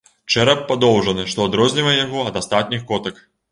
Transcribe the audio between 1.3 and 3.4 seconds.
што адрознівае яго ад астатніх котак.